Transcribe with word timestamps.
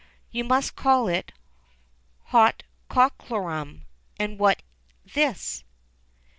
"You 0.31 0.43
must 0.43 0.75
call 0.75 1.07
it 1.07 1.31
'hot 2.29 2.63
cockalorum,' 2.89 3.83
and 4.17 4.39
what 4.39 4.63
this.?" 5.13 5.63